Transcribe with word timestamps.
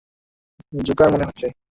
Joker 0.79 1.07
মনে 1.13 1.27
হচ্ছে। 1.27 1.47